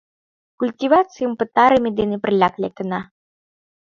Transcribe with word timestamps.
—Культивацийым 0.59 1.33
пытарыме 1.39 1.89
дене 1.99 2.17
пырляк 2.23 2.53
лектына. 2.61 3.01